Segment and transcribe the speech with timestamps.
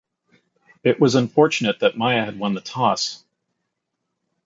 [0.83, 3.23] It was unfortunate that Miah had won the toss.